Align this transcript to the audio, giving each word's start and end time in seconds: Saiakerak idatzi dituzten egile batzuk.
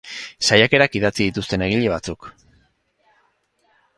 Saiakerak 0.45 0.97
idatzi 0.99 1.19
dituzten 1.27 1.65
egile 1.67 1.91
batzuk. 1.93 2.27